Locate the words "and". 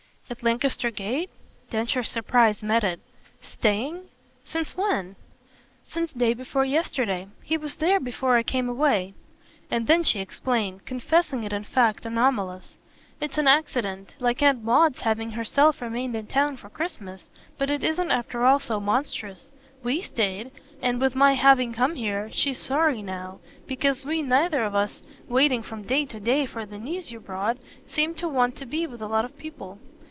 9.69-9.87, 20.81-21.01